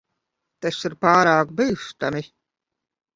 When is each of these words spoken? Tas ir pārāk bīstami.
Tas 0.65 0.79
ir 0.87 0.95
pārāk 1.05 1.51
bīstami. 1.59 2.23